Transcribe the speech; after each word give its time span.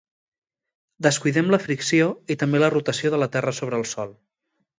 Descuidem 1.07 1.51
la 1.55 1.59
fricció 1.65 2.07
i 2.37 2.39
també 2.45 2.63
la 2.65 2.71
rotació 2.77 3.13
de 3.17 3.21
la 3.27 3.29
terra 3.37 3.55
sobre 3.61 3.81
el 3.83 3.87
sol. 3.93 4.17